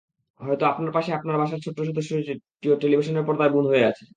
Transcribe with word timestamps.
হয়তো 0.41 0.63
আপনার 0.67 0.91
পাশে 0.93 1.09
আপনার 1.13 1.35
বাসার 1.37 1.59
ছোট্ট 1.65 1.79
সদস্যটিও 1.89 2.75
টেলিভিশনের 2.81 3.27
পর্দায় 3.27 3.51
বুঁদ 3.53 3.65
হয়ে 3.71 3.87
আছে। 3.87 4.03